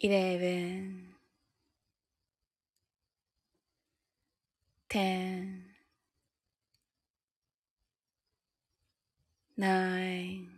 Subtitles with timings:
[0.00, 1.08] eleven,
[4.88, 5.64] ten,
[9.56, 10.57] nine.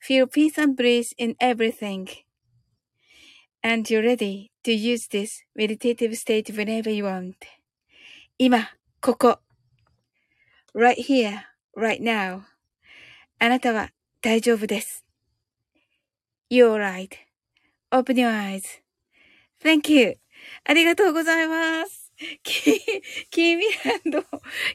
[0.00, 2.08] Feel peace and bliss in everything.
[3.62, 7.36] And you're ready to use this meditative state whenever you want.
[8.38, 8.70] 今、
[9.00, 9.38] ここ。
[10.74, 11.42] right here,
[11.76, 12.42] right now.
[13.38, 15.04] あなたは大丈夫です。
[16.50, 17.10] You're right.
[17.90, 18.30] Open your
[19.62, 20.18] eyes.Thank you.
[20.64, 22.12] ありがとうございます。
[22.42, 22.76] キー、
[23.30, 24.24] キーミランド、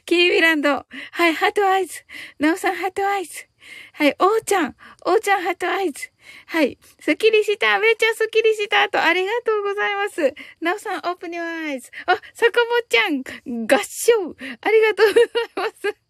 [0.04, 0.86] キーミランド。
[1.12, 2.04] はい、ハートアイズ。
[2.38, 3.48] ナオさん、ハートアイズ。
[3.93, 4.75] はい、おーちゃん、
[5.05, 6.11] おーちゃん、 heart eyes。
[6.47, 7.79] はい、スッキリした。
[7.79, 10.33] めっちゃスッキリしたと、ありがとうございます。
[10.61, 11.91] ナオさん、オープニュアイズ。
[12.05, 14.35] あ、坂本ちゃん、合唱。
[14.61, 15.25] ありがとうござい
[15.55, 16.03] ます。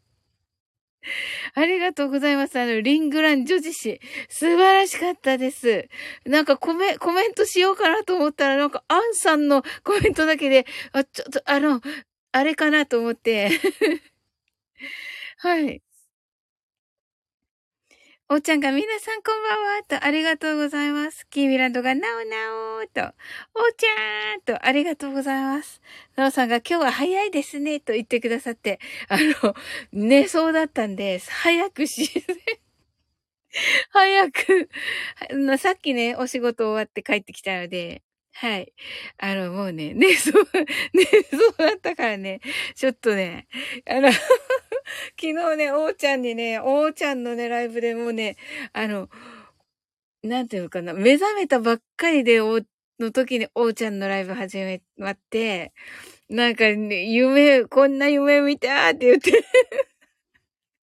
[1.56, 2.60] ありがとうございます。
[2.60, 4.00] あの、リングラン女子誌。
[4.30, 5.90] 素晴らしかったです。
[6.26, 11.82] なんかコメ、コメントしようかなと思ったら、なんかアンさんのコメントだけで、あ、ちょっと、あの、
[12.32, 13.50] あれかなと思って。
[15.38, 15.82] はい。
[18.34, 21.28] おーちゃんが皆さんこんばんはとありがとうございます。
[21.30, 22.36] キーミランドがなおな
[22.82, 25.84] おと、おーちゃんとありがとうございます。
[26.16, 29.54] なおさんが今日は早いですねと言ってくださって、あの、
[29.92, 32.10] 寝そうだったんです、早くし、
[33.92, 34.68] 早く、
[35.60, 38.02] さっきね、お仕事終わって帰ってきたので、
[38.32, 38.74] はい。
[39.20, 40.44] あの、もうね、寝そう、
[40.94, 42.42] 寝そうだったからね、
[42.74, 43.46] ちょっとね、
[43.86, 44.10] あの
[45.20, 48.38] 昨日ね、おーちゃんにね、おーちゃんのね、ライブでもうね、
[48.74, 49.10] あの、
[50.24, 52.62] なんていうのかな、目覚めたばっかりで、お、
[53.00, 55.74] の時におーちゃんのライブ始め、まって、
[56.30, 59.44] なんかね、夢、こんな夢見たって言って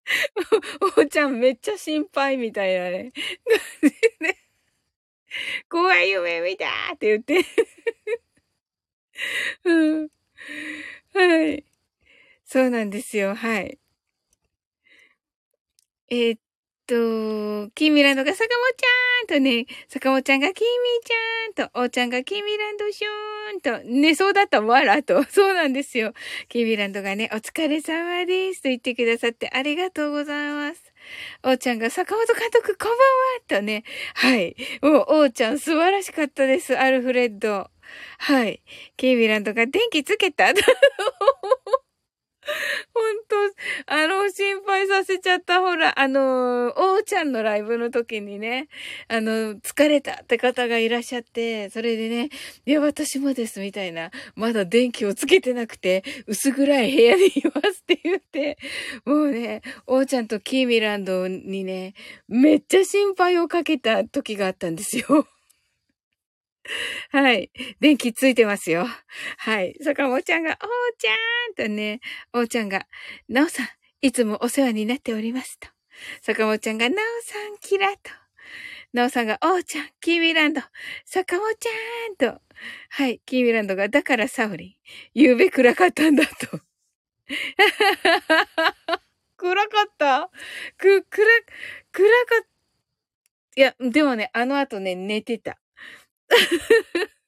[0.83, 3.13] おーちゃんめっちゃ心配みたいなね。
[4.21, 4.37] ね
[5.69, 7.45] 怖い夢見たって言って
[9.65, 10.09] うん。
[11.15, 11.65] はい。
[12.45, 13.35] そうなんですよ。
[13.35, 13.79] はい。
[16.13, 16.41] えー、っ
[16.89, 25.23] と、キーミランドが坂本ちゃんとね、坂本ちゃんがキーミーちゃんと、おーちゃんがキーミランドシューンと、ね、そうだったわらと。
[25.31, 26.13] そうなんですよ。
[26.49, 30.93] キーミランドがね、お疲れ様ですと言ってくださってありがとうございます。
[31.45, 33.85] おーちゃんが坂本監督こんばんはとね。
[34.15, 34.57] はい。
[34.83, 36.77] もう、おーちゃん素晴らしかったです。
[36.77, 37.71] アルフレッド。
[38.19, 38.63] はい。
[38.97, 40.53] キーミランドが電気つけた
[42.95, 43.05] 本
[43.87, 45.61] 当あの、心配させちゃった。
[45.61, 48.69] ほら、あの、おーちゃんのライブの時にね、
[49.09, 52.29] あの、疲れたって方がいらっしゃって、それでね、
[52.67, 54.11] いや、私もです、みたいな。
[54.35, 58.59] まだ電気をつけてなくて、薄暗い部屋にいますって言って、
[59.05, 61.95] もうね、おーちゃんとキーミランドにね、
[62.29, 65.27] めっちゃ心配をかけた時があったんですよ。
[67.11, 67.51] はい。
[67.81, 68.87] 電気ついてますよ。
[69.39, 69.77] はい。
[69.83, 70.59] 坂本ちゃんが、おー
[70.99, 71.13] ちゃ
[71.51, 72.01] んとね、
[72.33, 72.87] おーちゃんが、
[73.29, 73.69] なおさん、
[74.03, 75.69] いつもお世話になっておりますと。
[76.23, 77.99] 坂本ちゃんが、なおさん、キラと。
[78.93, 80.63] なおさんが、おーちゃん、キーミランド、
[81.07, 82.41] 坂本ちゃんと。
[82.91, 83.21] はい。
[83.25, 84.75] キーミランドが、だからサウリン、
[85.15, 86.61] 夕べ暗かったんだと。
[89.37, 90.31] 暗かった？
[90.77, 91.27] く、暗、
[91.93, 92.47] 暗かった。
[93.57, 95.59] いや、でもね、あの後ね、寝てた。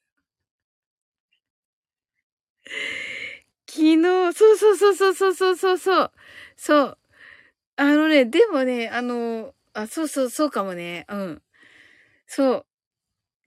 [3.67, 6.11] 昨日、そうそうそうそうそうそうそうそう。
[6.55, 6.97] そう。
[7.77, 11.05] あのね、でもね、あの、あ、そうそうそうかもね。
[11.09, 11.43] うん。
[12.27, 12.65] そう。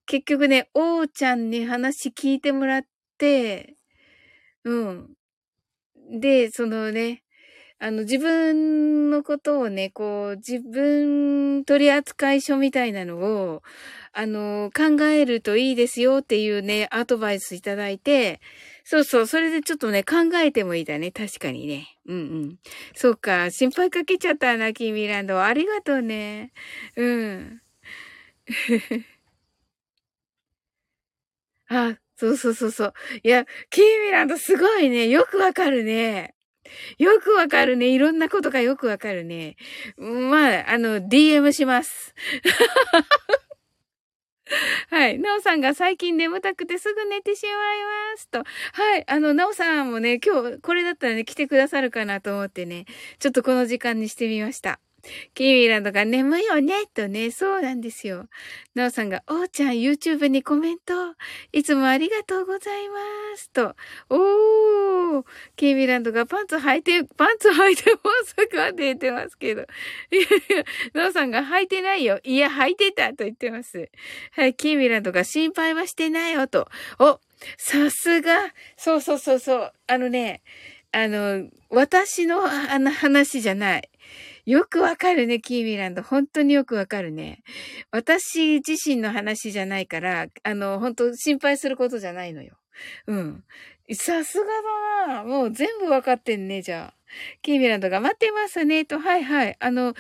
[0.07, 2.87] 結局ね、おーちゃんに話聞いてもらっ
[3.19, 3.77] て、
[4.65, 5.15] うん。
[6.11, 7.23] で、そのね、
[7.81, 13.63] あの、自分のことをね、こう、自分取扱書みたいなのを、
[14.19, 18.41] あの、考えるといいですよっていうね、アドバイスいただいて、
[18.83, 21.11] そうそう、それでちょっとね、考えてもいいだね。
[21.11, 21.87] 確かにね。
[22.07, 22.59] うんうん。
[22.95, 25.43] そうか、心配かけちゃったな、キーミランド。
[25.43, 26.53] ありがとうね。
[26.97, 27.61] うん。
[31.69, 32.95] あ、そうそうそうそう。
[33.23, 35.09] いや、キーミランドすごいね。
[35.09, 36.35] よくわかるね。
[36.99, 37.89] よくわかるね。
[37.89, 39.57] いろんなことがよくわかるね。
[39.99, 42.15] まあ、あの、DM します。
[44.91, 45.19] はい。
[45.19, 47.55] なおさんが最近眠たくてすぐ寝てしまい
[48.13, 48.39] ますと。
[48.73, 49.05] はい。
[49.07, 52.87] あの、なおさんもね、今日これだったらね、来てくださるかなと思ってね、
[53.19, 54.81] ちょっとこの時間にしてみました。
[55.35, 58.27] キミランドが眠いよねとね、そうなんですよ。
[58.75, 61.15] なおさんが、おーちゃん YouTube にコメント、
[61.53, 62.97] いつもありがとうございま
[63.37, 63.75] すと。
[64.11, 65.25] おー、
[65.57, 69.63] キミランドがパンツ履いて、パンツ履いてますかって言ってますけど。
[70.11, 72.21] いやいや、なおさんが履いてないよ。
[72.25, 73.89] いや、履いてたと言ってます。
[74.33, 76.69] はい、キミランドが心配はしてないよと。
[76.99, 77.21] お、
[77.57, 78.53] さすが。
[78.77, 79.73] そうそうそうそう。
[79.87, 80.43] あのね、
[80.93, 83.91] あの、私のあの話じゃない。
[84.47, 86.03] よくわかるね、キーミランド。
[86.03, 87.43] 本当によくわかるね。
[87.91, 92.57] 私自身の話じゃないから、あの、本当心配することじゃないのよ。
[93.09, 93.45] うん。
[93.93, 94.47] さすが
[95.07, 95.25] だな。
[95.25, 96.97] もう全部わかってんね、じゃあ。
[97.43, 98.99] キーミランドが待ってますね、と。
[99.01, 99.57] はいはい。
[99.59, 99.95] あの、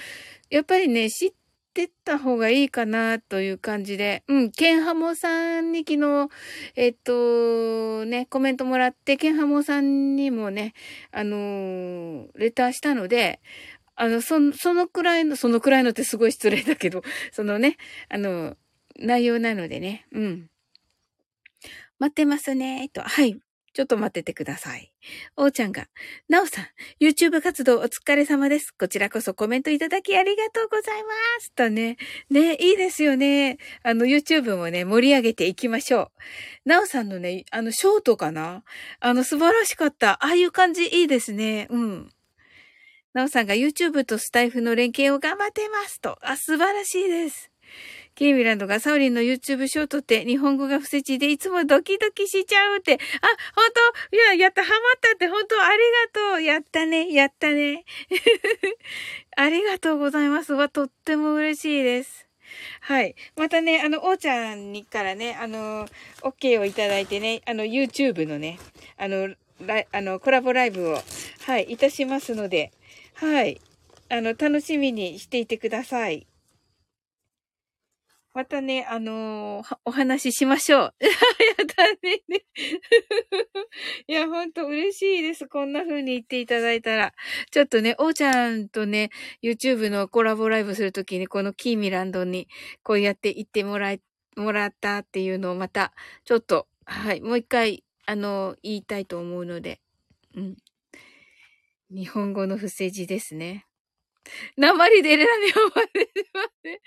[0.51, 1.33] やっぱりね、知っ
[1.75, 4.23] てった方がいいかな、という感じで。
[4.29, 6.29] うん、ケンハモさんに昨日、
[6.75, 10.73] えっと、ね、コメントもらって、ケンハモさんにもね、
[11.13, 13.41] あの、レターしたので、
[13.97, 17.77] あの、そ、そのくらいの、そのくらいのってすごい失礼だけど、 そのね、
[18.09, 18.57] あの、
[18.99, 20.51] 内容なのでね、うん。
[21.99, 23.03] 待ってますね、と。
[23.03, 23.41] はい。
[23.73, 24.95] ちょっと待っててください。
[25.37, 25.87] おーちゃんが、
[26.31, 26.67] なおさん、
[26.99, 28.71] YouTube 活動お疲れ様です。
[28.71, 31.11] こちらこそコメントいただきありがとうございま
[31.41, 31.53] す。
[31.53, 31.99] とね。
[32.31, 33.59] ね、いいですよね。
[33.83, 36.11] あの、YouTube もね、盛り上げていきましょ
[36.67, 36.69] う。
[36.71, 38.65] なおさんのね、あの、ショートかな？
[39.01, 40.13] あの、素晴らしかった。
[40.25, 41.67] ああいう感じいいですね。
[41.69, 42.11] うん。
[43.17, 46.19] なおさんが YouTube とスタイフの連携を頑張ってますと。
[46.21, 47.51] あ、素晴らしいです。
[48.15, 52.93] キーミランドがサオリンの YouTube ショートって日本語が不正地でいつもドキドキしちゃうって。
[52.93, 52.97] あ、
[53.55, 53.71] 本
[54.11, 54.17] 当？
[54.17, 55.79] いや、やった、ハマったって本当あり
[56.13, 56.43] がとう。
[56.43, 57.87] やったね、やったね。
[59.35, 60.53] ありがとうございます。
[60.53, 62.29] わ、とっても嬉しいです。
[62.81, 63.15] はい。
[63.35, 65.89] またね、あの、おーちゃんにからね、あの、
[66.21, 68.59] OK をいただいてね、あの、YouTube のね、
[68.99, 70.99] あの、ラあの、コラボライブを、
[71.47, 72.73] はい、いたしますので、
[73.19, 73.63] はい。
[74.11, 76.27] あの、楽しみにしていてください。
[78.35, 80.95] またね、あのー、お話ししましょう。
[81.01, 82.23] やだね。
[84.07, 85.49] いや、ほんと嬉しいです。
[85.49, 87.15] こんな風に言っていただいたら。
[87.51, 89.09] ちょっとね、おーちゃんとね、
[89.43, 92.49] YouTube のコラボライブするときに、このキーミランドに、
[92.83, 94.03] こうやって言ってもらい、
[94.37, 95.95] もらったっていうのをまた、
[96.27, 99.81] ちょっと、はい、もう一回、あのー、言いたいと思うので。
[100.35, 100.57] うん。
[101.91, 103.65] 日本語の不正字ですね。
[104.57, 106.81] 鉛でレラに呼ばれてますね。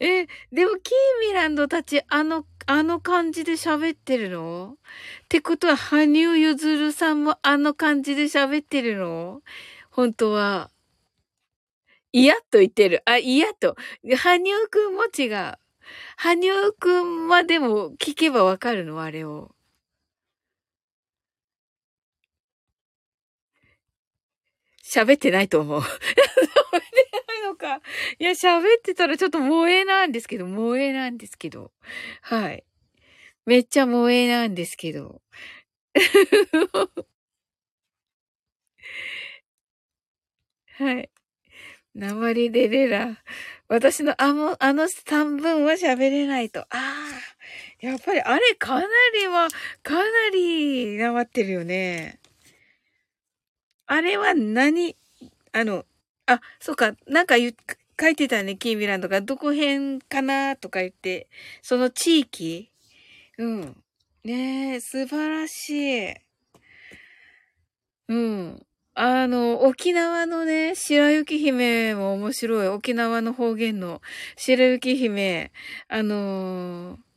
[0.00, 4.74] え、でもキーミランドたちあの、あの感じで喋ってるの？
[4.74, 9.42] ってことは、羽生結弦さんもあの感じで喋ってるの？
[9.92, 10.70] 本当は。
[12.12, 13.02] 嫌と言ってる。
[13.06, 13.76] あ、嫌と。
[14.16, 15.54] 羽生くんも違う。
[16.16, 19.00] 羽生くんはでも聞けばわかるの？
[19.00, 19.52] あれを。
[24.90, 25.80] 喋ってないと思う。
[25.80, 25.96] 喋って
[27.28, 27.80] ないのか。
[28.18, 31.70] いや、喋ってたらちょっと萌えなんですけど、萌えなんですけど。
[32.22, 32.64] はい。
[33.46, 35.22] めっちゃ萌えなんですけど。
[40.78, 41.10] はい。
[41.94, 43.22] 鉛でレラ。
[43.68, 46.62] 私のあの、あの三分は喋れないと。
[46.62, 47.30] ああ。
[47.80, 49.48] やっぱりあれかなりは、
[49.82, 52.18] かなりなまってるよね。
[53.92, 54.94] あれは何？
[55.50, 55.84] あの、
[56.26, 57.52] あ、そうか、なんか言、
[58.00, 59.20] 書いてたね、キーミランドが。
[59.20, 61.26] どこ辺かなとか言って、
[61.60, 62.70] その地域？
[63.38, 63.82] うん。
[64.22, 66.14] ねえ、素晴らしい。
[68.06, 68.66] うん。
[68.94, 72.68] あの、沖縄のね、白雪姫も面白い。
[72.68, 74.02] 沖縄の方言の
[74.36, 75.50] 白雪姫。
[75.88, 77.09] あのー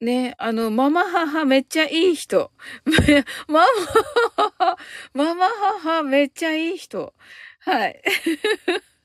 [0.00, 2.52] ね、あの、ママ母めっちゃいい人。
[3.48, 3.66] ママ
[4.56, 4.76] 母、
[5.12, 5.48] ママ
[5.80, 7.14] 母めっちゃいい人。
[7.60, 8.02] はい。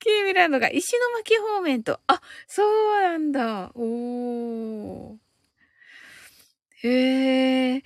[0.00, 2.00] キーミランドが石巻方面と。
[2.06, 2.62] あ、そ
[2.98, 3.72] うなんだ。
[3.74, 5.18] おー。
[6.82, 7.82] へえ。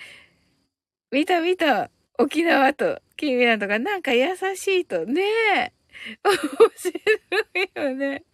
[1.11, 1.91] 見た見た。
[2.17, 5.05] 沖縄とキーミランドがなんか優しいと。
[5.05, 5.73] ねえ。
[6.25, 6.37] 面
[6.77, 8.25] 白いよね。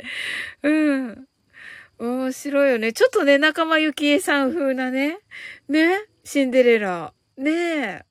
[0.62, 1.26] うん。
[2.00, 2.94] 面白いよね。
[2.94, 5.18] ちょっとね、仲間由紀恵さん風なね。
[5.68, 6.06] ね？
[6.24, 7.12] シンデレラ。
[7.36, 7.50] ね？
[7.52, 8.04] え。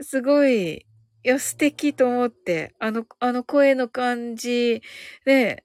[0.00, 0.84] すごい、い
[1.22, 2.74] や、素敵と思って。
[2.80, 4.82] あの、あの声の感じ。
[5.24, 5.62] ね？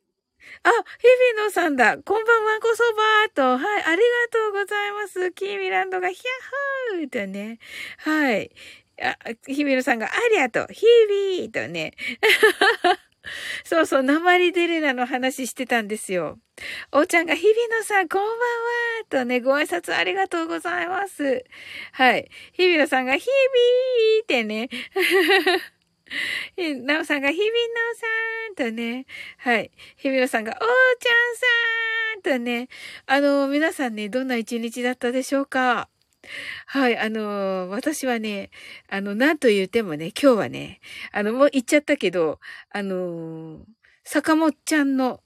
[0.62, 1.98] あ、日比野さんだ。
[1.98, 3.58] こんばんは、こそばーと。
[3.58, 5.32] はい、ありがとうございます。
[5.32, 7.58] キーミランドが、ヒャッホーとね。
[7.98, 8.52] はい。
[9.02, 9.18] あ、
[9.48, 10.68] 日比野さんが、ありがとう。
[10.72, 11.94] ヒービーとね。
[13.64, 16.40] そうそう、鉛デレラの話してたんですよ。
[16.92, 18.38] おーちゃんが、日比野さん、こんばんは
[19.10, 21.44] とね、ご挨拶ありがとうございます。
[21.94, 22.30] はい。
[22.54, 24.70] 日比野さんが、日々ってね。
[26.86, 27.52] なおさんが、日比野
[27.96, 29.06] さんとね。
[29.38, 29.72] はい。
[29.98, 32.70] 日比野さんが、おーちゃんさんとね。
[33.06, 35.90] あの、皆さんね、どんな一日だったでしょうか？
[36.68, 38.50] はい、あのー、私はね、
[38.88, 40.80] あの、なんと言ってもね、今日はね、
[41.12, 43.64] あの、もう言っちゃったけど、あのー、
[44.04, 45.22] 坂本ちゃんの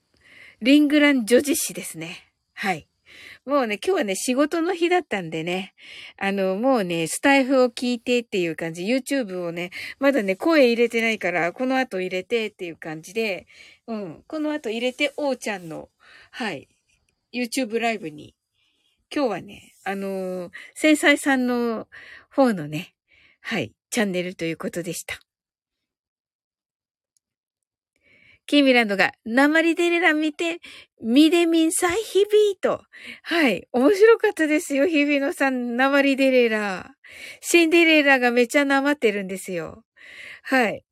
[0.61, 2.31] リングラン女子誌ですね。
[2.53, 2.87] はい。
[3.45, 5.73] もうね、今日はね、仕事の日だったんでね、
[6.17, 13.47] あの、もうね、スタイフを聞いてっていう感じ、YouTube をね、まだね、声入れてないから、この後入れてっていう感じで、
[13.87, 15.89] うん、この後入れて、おーちゃんの、
[16.31, 16.69] はい、
[17.33, 18.35] YouTube ライブに
[19.13, 21.87] 今日はね、あのー、繊細さんの
[22.33, 22.93] 方のね、
[23.41, 25.19] はい、チャンネルということでした。
[28.47, 30.59] キーミランドが、鉛デレラ見て、
[31.01, 32.83] ミデミンサイヒビーと。
[33.23, 33.67] はい。
[33.71, 36.91] 面白かったですよ、日比野さん、鉛デレラ。
[37.41, 39.83] シンデレラがめちゃなまってるんですよ。
[40.43, 40.83] はい。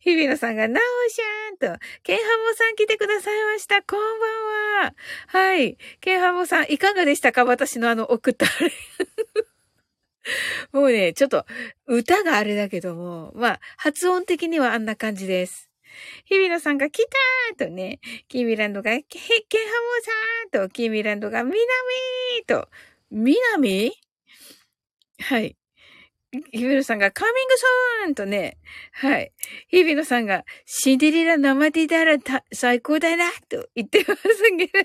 [0.00, 3.82] 日比野さんが、なおしゃーんと、ケンハモさん来てくださいました。
[3.82, 4.94] こんばんは。
[5.28, 5.76] はい。
[6.00, 7.44] ケンハモさん、いかがでしたか？
[7.44, 8.72] 私のあの送ったあれ。
[10.72, 11.46] もうね、ちょっと、
[11.86, 15.70] 歌があれだけども、まあ、発音的にはあんな感じです。
[16.24, 19.06] 日比野さんが来たーとね、キーミランドが、ケンハ
[20.50, 22.68] モさんと、キーミランドが、ミナミーと、
[23.10, 23.92] ミナミ
[25.20, 25.56] はい。
[26.32, 28.56] 日比野さんがカーミングソーンとね、
[28.92, 29.32] はい。
[29.68, 34.20] 日比野さんがシンデレラ生でだらた最高だなと言ってます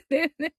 [0.10, 0.54] けどね。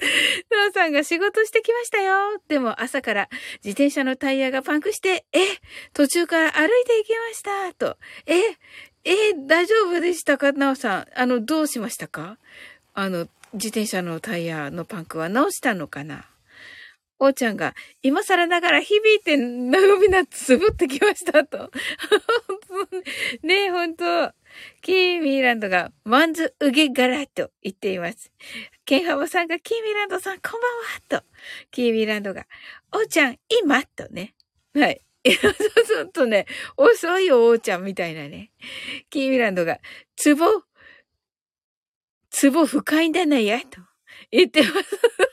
[0.00, 2.40] ノアさんが仕事してきましたよ。
[2.46, 3.28] でも朝から
[3.64, 5.40] 自転車のタイヤがパンクして、え、
[5.92, 7.74] 途中から歩いていきました。
[7.74, 7.98] と。
[8.26, 8.38] え、
[9.02, 10.52] え、大丈夫でしたか？
[10.52, 11.06] ナオさん。
[11.16, 12.38] あの、どうしましたか？
[12.94, 16.26] あの、自転車のタイヤのパンクは直したのかな？
[17.20, 21.70] おーちゃんが、今更ながら響いて、なごみなつぶってきましたと。
[23.42, 24.32] ねえ、ほんと。
[24.82, 28.30] キーミーランドが、マンズウゲガラと言っています。
[28.84, 31.26] ケンハモさんが、キーミーランドさん、こんばんはと。
[31.72, 32.46] キーミーランドが、
[32.92, 34.34] おーちゃん、今とね。
[34.74, 35.02] はい。
[35.24, 36.46] ちょっとね、
[36.76, 38.52] 遅い、おーちゃんみたいなね。
[39.10, 39.80] キーミーランドが、
[40.16, 40.62] ツボ、
[42.30, 43.80] ツボ深いんだなや、と
[44.30, 45.27] 言ってます。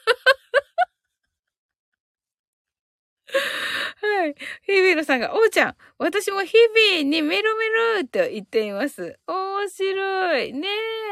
[4.02, 4.36] はい。
[4.64, 7.70] ヒビロさんが、おうちゃん、私も日々にメロメ
[8.02, 9.20] ロと言っています。
[9.28, 10.54] 面白い。
[10.54, 10.68] ね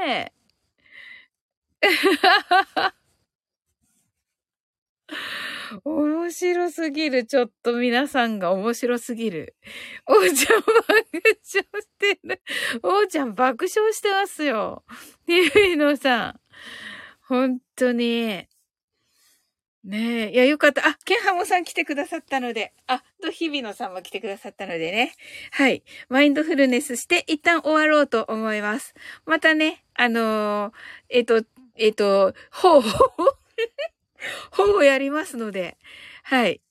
[0.05, 0.31] え。
[5.83, 7.25] 面白すぎる。
[7.25, 9.55] ちょっと皆さんが面白すぎる。
[10.05, 10.73] おうちゃん爆
[11.13, 12.41] 笑してる。
[12.83, 14.83] おうちゃん爆笑してますよ。
[15.27, 16.39] ヒビロさん。
[17.27, 18.47] 本当に。
[19.83, 20.31] ねえ。
[20.31, 20.87] いや、よかった。
[20.87, 22.71] あ、ケンハモさん来てくださったので。
[22.87, 25.13] あ、と、日比野さんも来てくださったのでね。
[25.51, 25.83] はい。
[26.07, 28.93] マインドフルネスして一旦終わろうと思います。
[29.25, 30.73] またね、あのー、
[31.09, 31.43] えっ、と、
[31.75, 32.91] えっ、と、ほう、ほう、
[34.51, 35.77] ほうをやりますので。
[36.23, 36.61] はい。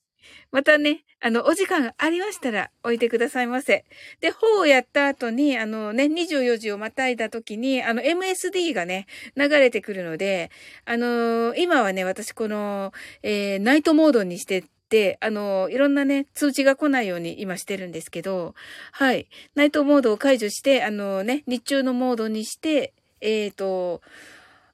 [0.51, 3.85] またね、あの、お時間ありましたら置いてくださいませ。
[4.19, 10.51] で、方をやった後に、あのね、24時をまたいだ時に、あの、MSD がね、流れてくるので、
[10.83, 18.53] あのー、今はね、私この、えー、ナイトモードにしてで、あの、いろんなね、通知が来ないように今してるんですけど、
[18.91, 19.29] はい。
[19.55, 24.01] ナイトモードを解除して、あのね、日中のモードにして、えっ、ー、と、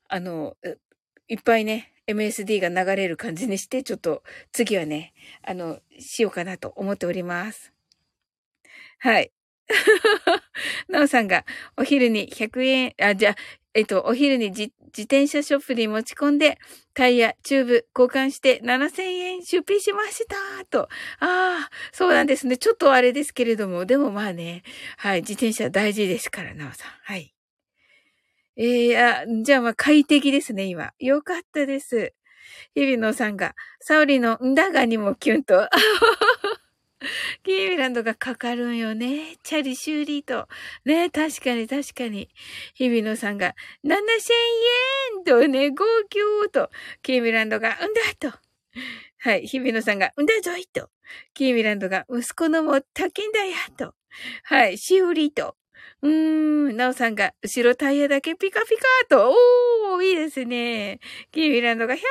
[0.08, 0.58] あの、
[1.28, 7.72] いっぱいね、MSD が流れる感じにして、ちょっと次はね、あの、しようかなと思っております。
[9.00, 9.32] はい。
[10.90, 11.46] なおさんが
[11.78, 13.36] お昼に100円、あ、じゃあ、
[13.76, 16.58] えっと、お昼に自転車ショップに持ち込んで、
[16.96, 20.84] タイヤ、チューブ交換して7000円出費しましたと。
[21.20, 22.58] ああ、そうなんですね。
[22.58, 24.64] ちょっとあれですけれども、でもまあね、
[24.98, 26.92] はい、自転車大事ですから、なおさん。
[27.04, 27.34] はい。
[28.62, 30.92] ええー、あ、じゃあまあ快適ですね、今。
[31.00, 32.14] よかったです。
[32.76, 35.70] 日比野さんが、サオリのんだがにもキュンと。
[37.46, 39.38] キーミランドがかかるんよね。
[39.44, 40.50] チャリ修理と。
[40.84, 42.28] ね、確かに確かに。
[42.74, 43.94] 日比野さんが、7000
[45.20, 46.70] 円とね、号泣と。
[47.02, 48.38] キーミランドが、うんだと。
[49.20, 49.48] はい。
[49.48, 50.90] 日比野さんが、うんだぞいと。
[51.34, 53.96] キーミランドが、息子のもたけんだやと。
[54.44, 54.78] はい。
[54.78, 55.56] 修理と。
[56.02, 59.32] うーん、なおさんが、後ろタイヤだけピカピカと、
[59.94, 61.00] おー、いいですね。
[61.32, 62.08] キーミランドが、ヒャッ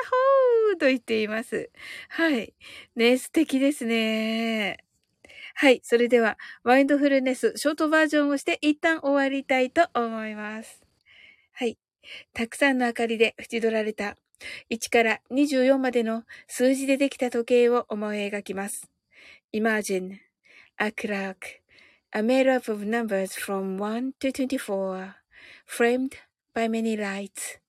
[0.71, 1.71] ホーと言っています。
[2.09, 2.55] はい。
[2.97, 4.85] ね、素敵ですね。
[5.55, 5.81] はい。
[5.83, 10.83] それでは、ワインドフルネス、ショートバージョンをして一旦終わりたいと思います。
[11.53, 11.79] はい。
[12.33, 14.17] たくさんの明かりで縁取られた
[14.71, 18.89] 1から24までの数字でできた時計を思い描きます。
[19.53, 20.19] Imagine
[20.79, 21.37] a clock
[22.11, 25.15] A made up of numbers from 1 to 24,
[25.67, 26.15] framed
[26.55, 27.61] by many lights.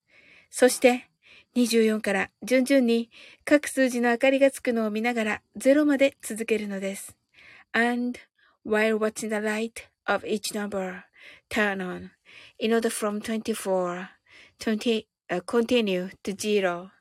[0.49, 1.09] そして、
[1.57, 3.09] 24から順々に
[3.43, 7.17] 各数字の明かりがつくのを見ながら0まで続けるのです。
[7.73, 8.17] And
[8.65, 9.73] while watching the light
[10.05, 11.03] of each number
[11.49, 12.11] turn on,
[12.59, 14.07] in order from 24,
[14.59, 16.91] 20, uh, continue to zero.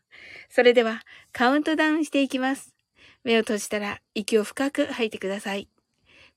[0.49, 2.75] それではカウントダウンしていきます。
[3.23, 5.69] 目を閉じたら息を深く吐いてください。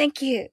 [0.00, 0.50] Thank you.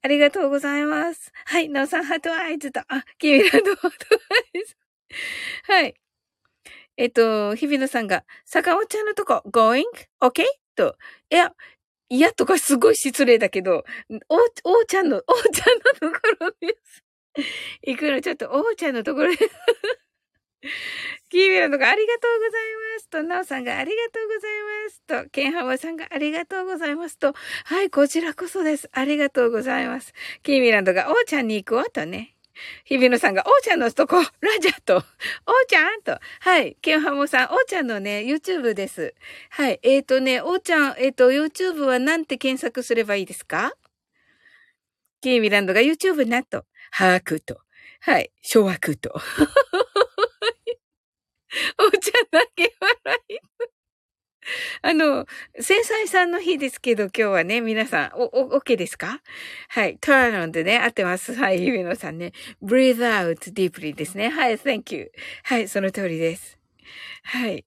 [0.00, 1.30] ありがとうございます。
[1.44, 1.68] はい。
[1.68, 4.74] なおさん、ハートアイズと、あ、キミランドハートアイズ。
[5.64, 5.94] はい。
[6.96, 10.44] えっと、日比野さんが、坂尾ちゃんのとこ、going?OK?
[10.76, 10.96] と、
[11.28, 11.52] いや、
[12.08, 13.84] いやとかすごい失礼だけど、
[14.30, 15.76] お、おーちゃんの、おーちゃん
[16.08, 17.04] のところです。
[17.86, 19.44] 行くのちょっと、おーちゃんのところです。
[21.30, 22.62] キーミラのがありがとうござい
[22.96, 24.50] ますと、ナオさんがありがとうござい
[24.84, 28.88] ますと、ケンハワさんがありがとうございますと、はい、こちらこそです。
[28.92, 30.12] ありがとうございます。
[30.42, 32.36] キーミランドが、おーちゃんに行くわとね。
[32.84, 35.02] 日比野さんが、おーちゃんのとこ、ラジャと、おー
[35.66, 39.14] ちゃんと、はい、ケンハモさん、おーちゃんのね、YouTube です。
[39.48, 43.72] はい、えっ、ー、とね、おーちゃん、えっ、ー、と、YouTube はなんて検索すればいいですか？
[45.22, 47.60] キーミランドが YouTube なと、把握と、
[48.00, 49.20] はい、掌握と。
[51.78, 53.38] おーちゃんだけ笑い。
[54.82, 55.26] あの、
[55.60, 59.20] 繊細さんの日ですけど、今日はね、皆さん、お、お、OK ですか？
[59.68, 59.98] はい。
[59.98, 61.34] turn on でね、合ってます。
[61.34, 62.32] はい、ゆめのさんね。
[62.62, 64.30] breathe out deeply ですね。
[64.30, 65.12] はい、thank you.
[65.44, 66.58] はい、その通りです。
[67.22, 67.66] はい。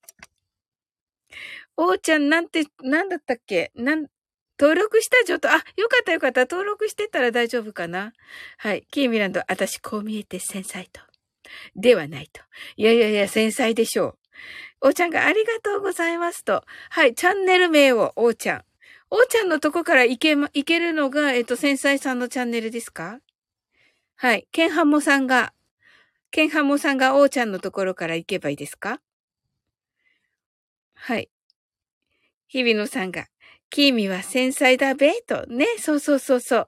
[1.78, 3.72] おーちゃん、なんて、なんだったっけ？
[3.76, 4.08] なん、
[4.60, 5.24] 登録した？
[5.26, 6.42] ちょっと、あ、よかったよかった。
[6.42, 8.14] 登録してたら大丈夫かな？
[8.58, 8.86] はい。
[8.90, 11.02] キーミランド、私こう見えて繊細と。
[11.76, 12.42] ではないと。
[12.76, 14.18] いやいやいや、繊細でしょ
[14.82, 14.88] う。
[14.88, 16.64] おーちゃんがありがとうございますと。
[16.90, 18.66] はい、チャンネル名を、おーちゃん。
[19.10, 23.20] おーちゃんのとこから行けま、行けるのが、えっと、繊細さんのチャンネルですか？
[24.16, 24.48] はい。
[24.52, 25.54] ケンハモさんが、
[26.32, 29.00] ケンハモさんがおーちゃんのところから行けばいいですか？
[30.96, 31.30] はい。
[32.48, 33.28] 日比野さんが、
[33.74, 35.48] キーミは繊細だべ、と。
[35.48, 36.68] ね、そうそうそうそう。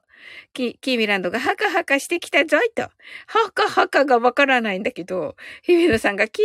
[0.52, 2.82] キキーミランドがハカハカしてきたぞいと。
[3.28, 6.44] ハカハカがわからないんだけど、姫野さんがキー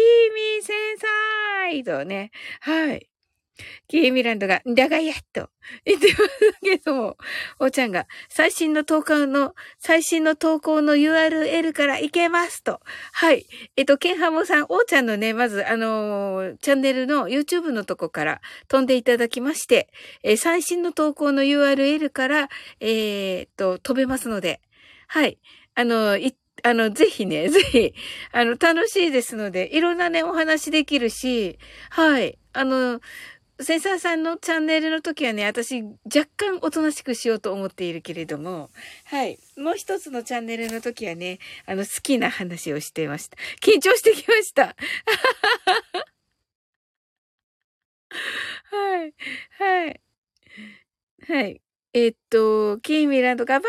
[0.59, 0.75] ミ繊
[1.79, 2.29] 細とね。
[2.59, 3.10] はい。
[3.87, 5.49] キーミランドが、だがやっと
[5.85, 7.17] 言ってますけども、
[7.59, 12.79] おーちゃんが、最新の投稿の、最新の投稿の URL から行けますと。
[13.13, 13.45] はい。
[13.75, 19.91] えっと、ケンハモさん、おーちゃんのね、まず、あのー、チャンネルの YouTube のとこから飛んでいただきまして、
[20.23, 24.61] えー、最新の投稿の URL から、えー、っと、飛べますので、
[25.07, 25.39] はい。
[25.75, 27.93] あの、いあの、ぜひね、 ぜひ、
[28.31, 31.57] あの、楽しいですので、いろんなね、お話できるし、
[31.89, 32.37] はい。
[32.53, 33.01] あの、
[33.63, 38.69] センサーさんのチャンネルの時はね、私若干おとなしくしようと思っているけれども、
[39.05, 39.37] はい。
[39.57, 43.37] もう一つのチャンネルの時はね、あの、好きな話をしていました。
[43.61, 44.75] 緊張してきました。
[48.71, 49.13] はい。
[49.59, 50.01] はい。
[51.27, 51.61] はい。
[51.93, 53.67] えっと、キーミランドがバンザ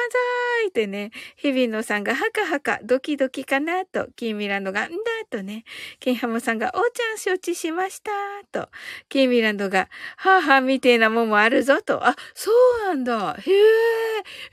[0.65, 4.97] ーイってね、日比野さんがハカハカ、ドキドキかなと、キーミランドがんだ
[5.29, 5.65] とね、
[5.99, 8.13] ケンハモさんがおーちゃん承知しました
[8.53, 8.69] と、
[9.09, 12.53] キーミランドが、はぁはぁみてえなもんもあるぞと、あ、そ
[12.85, 13.37] うなんだ。
[13.41, 13.55] へえ、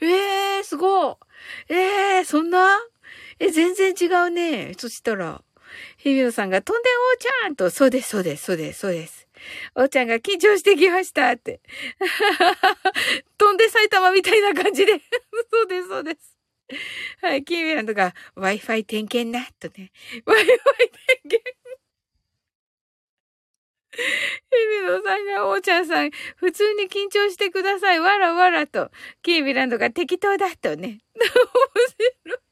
[0.02, 1.16] ええー、すごい。
[1.70, 1.76] え
[2.18, 2.80] えー、そんな？
[3.38, 4.74] え、全然違うね。
[4.78, 5.44] そしたら、
[5.98, 9.29] 日比野さんが飛んでおーちゃんと、そうです、そうです、そうです、そうです。
[9.76, 11.62] おーちゃんが緊張してきましたって。
[13.38, 14.94] 飛んで埼玉みたいな感じで。
[15.52, 16.38] そうです、そうです。
[17.22, 19.92] はい、キーミランドが Wi-Fi 点検な、とね。
[20.26, 21.60] Wi-Fi 点検。
[23.92, 28.00] 日比野さんが、おーちゃんさん、普通に緊張してください。
[28.00, 28.92] わらわらと。
[29.22, 31.00] キーミランドが適当だ、とね。
[31.16, 31.28] 面
[32.24, 32.49] 白い。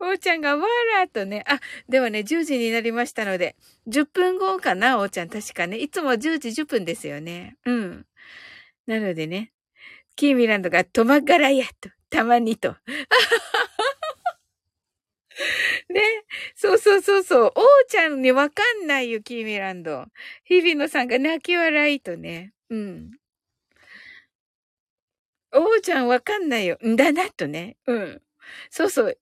[0.00, 1.44] おーちゃんがわらとね。
[1.46, 3.56] あ、ではね、10時になりましたので、
[3.88, 5.28] 10分後かな、おーちゃん。
[5.28, 5.78] 確かね。
[5.78, 7.56] いつも10時10分ですよね。
[7.64, 8.06] うん。
[8.86, 9.52] なのでね、
[10.16, 12.76] キーミランドが止まがらやと、たまにと。
[15.88, 16.00] ね。
[16.54, 17.52] そうそうそうそう。
[17.54, 20.06] おーちゃんにわかんないよ、キーミランド。
[20.44, 22.52] 日比野さんが泣き笑いとね。
[22.68, 23.10] うん。
[25.52, 26.78] おうちゃんわかんないよ。
[26.84, 27.76] んだなとね。
[27.86, 28.22] うん。
[28.70, 29.18] そうそう。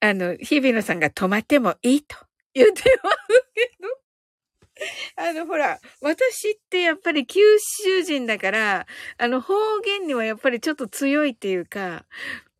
[0.00, 2.16] あの、日比野さんが止まってもいいと
[2.54, 3.16] 言ってます
[3.54, 3.88] けど。
[5.16, 8.86] あの、ほら、私ってやっぱり九州人だから、
[9.18, 9.54] あの、方
[9.84, 12.04] 言にはやっぱりちょっと強いっていうか、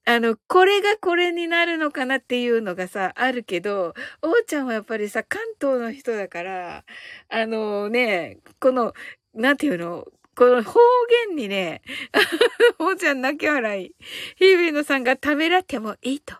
[0.06, 6.84] あの、これがこれになるのかなっていうのがさ、あるけど、おうちゃんはやっぱりさ、関東の人だから、
[7.28, 8.92] あのね、この、
[9.34, 10.80] なんていうの、この方
[11.28, 11.82] 言にね、
[12.78, 13.94] おうちゃん泣き笑い。
[14.36, 16.34] 日々野さんが食べらってもいいと。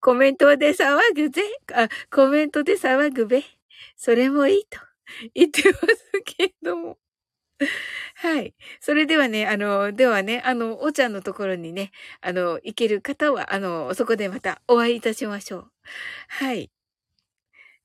[0.00, 1.42] コメントで騒ぐぜ。
[1.72, 3.44] あ、コメントで騒ぐべ。
[3.96, 4.80] それもいいと
[5.34, 5.86] 言ってます
[6.24, 6.98] けども。
[8.16, 8.54] はい。
[8.80, 11.90] それではね、あの、ではね、あの、おちゃんのところにね、
[12.20, 15.70] あの、行ける方は、あの、そこでまたお会いいたしましょう。
[16.28, 16.70] はい。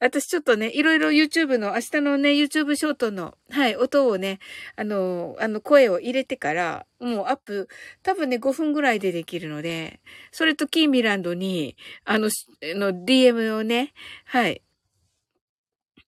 [0.01, 4.39] 私ちょっとね、いろいろ YouTube の、明日のね、YouTube ショートの、はい、音をね、
[4.75, 7.69] あの、あの、声を入れてから、もうアップ、
[8.01, 12.29] 多分ね、5分ぐらいでできるので、それとキーミランドに、あの、
[12.63, 13.93] の DM をね、
[14.25, 14.63] はい、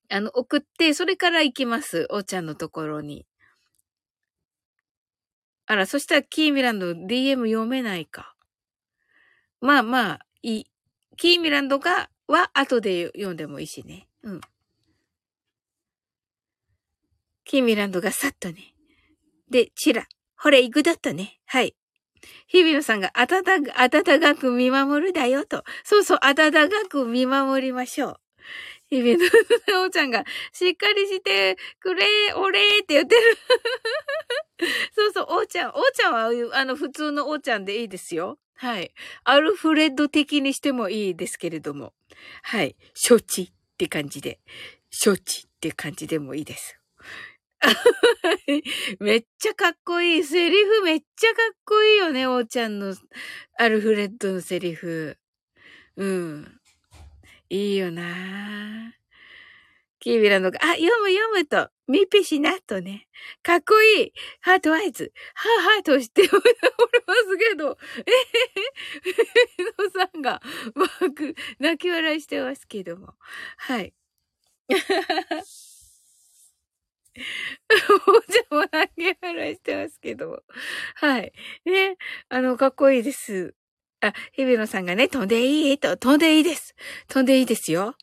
[0.10, 2.08] あの、送って、それから行きます。
[2.10, 3.28] おーちゃんのところに。
[5.68, 8.34] あら、そしたらキーミランド DM 読めないか。
[9.62, 10.66] まあまあ、いい。
[11.16, 14.08] キーミランドが、は後で読んでもいいしね。
[14.24, 14.42] うん。
[17.46, 18.74] キミランドがさっとね。
[19.50, 20.08] で、チラ。
[20.36, 21.40] ほれ、行くだったね。
[21.46, 21.76] はい。
[22.48, 25.64] 日比野さんが温か、温かく見守るだよと。
[25.84, 28.20] そうそう、温かく見守りましょう。
[28.90, 29.18] 日々
[29.68, 33.22] のおちゃんが、しっかりしてくれ、おれーって言ってる。
[34.96, 38.40] そうそう、おーちゃん、おーちゃんは、あの、普通のおーちゃんでいいですよ。
[38.64, 38.94] はい。
[39.26, 41.92] アルフレッド的にしてもいいですけれども。
[42.44, 42.78] はい。
[42.94, 44.40] 承知って感じで。
[44.90, 46.80] 承知って感じでもいいです。
[49.02, 50.24] めっちゃかっこいい。
[50.24, 52.96] セリフめっちゃかっこいいよね、おーちゃんの
[53.60, 55.18] アルフレッドのセリフ。
[55.98, 56.62] うん。
[57.50, 58.94] いいよな
[60.04, 63.08] キービラのが、あ、読む読むと、ミピしなとね。
[63.42, 64.14] かっこいい。
[64.42, 65.14] ハートアイズ。
[65.34, 68.12] ハーハーとしておりますけど、え
[69.10, 69.12] へ
[69.64, 70.42] へ、のさんが、
[70.76, 73.14] マーク、泣き笑いしてますけども。
[73.56, 73.94] はい。
[74.68, 80.44] おじゃも泣き笑いしてますけども。
[80.96, 81.32] はい。
[81.64, 81.96] ね。
[82.28, 83.56] あの、かっこいいです。
[84.02, 85.78] あ、日比野さんがね、飛んでいい？
[85.78, 86.76] と、飛んでいいです。
[87.08, 87.96] 飛んでいいですよ。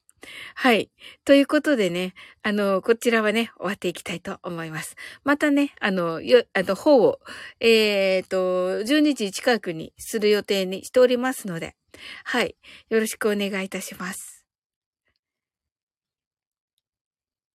[0.55, 0.91] はい。
[1.25, 4.97] ということでね、あの、こちらはね、終わっていきたいと思います。
[5.25, 7.21] またね、あの、よ、あの、方を、
[7.61, 11.77] えっ、ー、と、12時近くにする予定にしておりますので、
[12.25, 12.57] はい。
[12.89, 14.45] よろしくお願いいたします。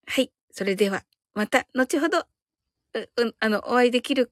[0.07, 0.31] はい。
[0.51, 2.25] それでは、また、後ほど、う、
[3.39, 4.31] あの、お会いできる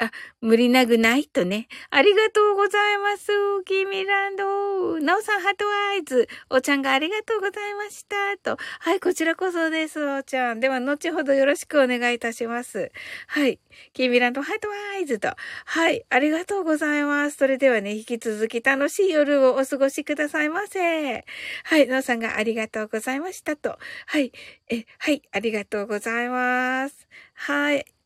[0.00, 1.66] あ、無理なぐないとね。
[1.90, 3.26] ありがとうございます。
[3.64, 5.00] キーミランド。
[5.00, 6.28] なおさん、ハートアイズ。
[6.50, 8.36] おちゃんがありがとうございました。
[8.38, 8.56] と。
[8.78, 10.60] はい、こちらこそです、おちゃん。
[10.60, 12.92] では、後ほどよろしくお願いいたします。
[13.26, 13.58] はい。
[13.92, 15.34] キーミランド、ハートアイズと。
[15.64, 17.36] はい、ありがとうございます。
[17.36, 21.24] それではね、引き続き楽しい夜をお過ごしくださいませ。
[21.64, 23.78] はい、なおさんがありがとうございましたと。
[24.06, 24.32] はい。
[24.68, 27.08] え、はい、ありがとうございます。
[27.34, 27.97] はい。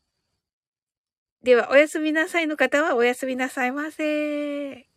[1.43, 4.92] では、おやすみなさいの方はおやすみなさいませ。